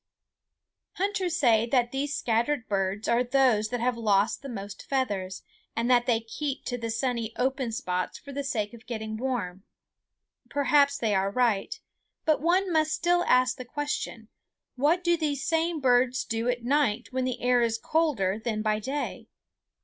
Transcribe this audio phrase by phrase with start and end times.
[0.93, 5.43] Hunters say that these scattered birds are those that have lost the most feathers,
[5.75, 9.63] and that they keep to the sunny open spots for the sake of getting warm.
[10.49, 11.79] Perhaps they are right;
[12.25, 14.29] but one must still ask the question,
[14.75, 18.79] what do these same birds do at night when the air is colder than by
[18.79, 19.27] day?